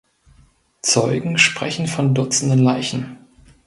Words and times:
Zeugen 0.81 1.37
sprechen 1.37 1.85
von 1.85 2.15
Dutzenden 2.15 2.57
Leichen. 2.57 3.19